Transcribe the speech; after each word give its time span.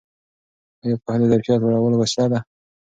ایا 0.83 0.95
پوهه 1.03 1.17
د 1.21 1.23
ظرفیت 1.31 1.59
لوړولو 1.61 1.97
وسیله 2.01 2.27
ده؟ 2.31 2.39